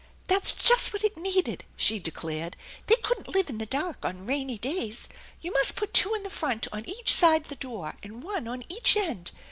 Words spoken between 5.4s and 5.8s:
You must